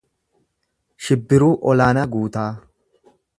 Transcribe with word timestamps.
Shibbiruu 1.07 1.51
Olaanaa 1.73 2.07
Guutaa 2.17 2.51